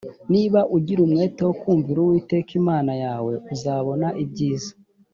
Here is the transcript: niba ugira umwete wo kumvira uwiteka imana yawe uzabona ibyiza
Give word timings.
niba 0.33 0.59
ugira 0.75 0.99
umwete 1.03 1.41
wo 1.47 1.53
kumvira 1.61 1.97
uwiteka 2.01 2.51
imana 2.61 2.91
yawe 3.03 3.33
uzabona 3.53 4.07
ibyiza 4.23 4.71